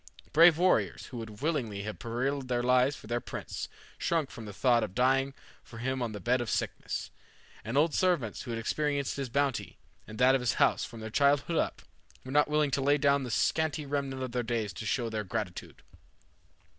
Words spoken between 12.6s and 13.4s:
to lay down the